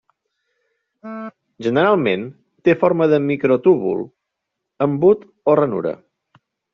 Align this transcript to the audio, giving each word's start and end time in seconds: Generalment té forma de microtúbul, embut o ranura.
Generalment 1.65 2.23
té 2.69 2.75
forma 2.85 3.07
de 3.13 3.19
microtúbul, 3.27 4.01
embut 4.87 5.29
o 5.53 5.57
ranura. 5.61 5.93